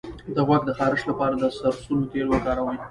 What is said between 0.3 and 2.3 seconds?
د غوږ د خارش لپاره د سرسونو تېل